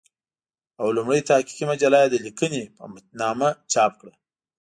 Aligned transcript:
او 0.81 0.87
لومړۍ 0.97 1.21
تحقيقي 1.27 1.65
مجله 1.71 1.97
يې 2.03 2.07
د 2.11 2.15
"ليکنې" 2.25 2.63
په 2.75 2.83
نامه 3.21 3.49
چاپ 3.71 3.91
کړه 3.99 4.13